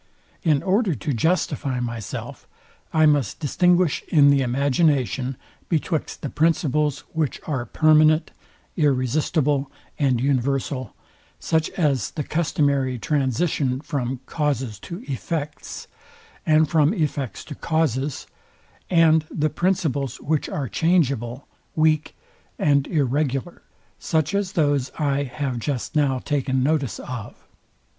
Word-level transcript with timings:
In 0.41 0.63
order 0.63 0.95
to 0.95 1.13
justify 1.13 1.79
myself, 1.79 2.47
I 2.91 3.05
must 3.05 3.39
distinguish 3.39 4.01
in 4.07 4.31
the 4.31 4.41
imagination 4.41 5.37
betwixt 5.69 6.23
the 6.23 6.29
principles 6.31 7.01
which 7.13 7.39
are 7.45 7.67
permanent, 7.67 8.31
irresistible, 8.75 9.69
and 9.99 10.19
universal; 10.19 10.95
such 11.39 11.69
as 11.77 12.09
the 12.09 12.23
customary 12.23 12.97
transition 12.97 13.79
from 13.79 14.21
causes 14.25 14.79
to 14.89 15.03
effects, 15.03 15.85
and 16.47 16.67
from 16.67 16.95
effects 16.95 17.43
to 17.45 17.53
causes: 17.53 18.25
And 18.89 19.27
the 19.29 19.51
principles, 19.51 20.19
which 20.19 20.49
are 20.49 20.67
changeable, 20.67 21.47
weak, 21.75 22.15
and 22.57 22.87
irregular; 22.87 23.61
such 23.99 24.33
as 24.33 24.53
those 24.53 24.89
I 24.97 25.25
have 25.25 25.59
just 25.59 25.95
now 25.95 26.17
taken 26.17 26.63
notice 26.63 26.97
of. 26.99 27.35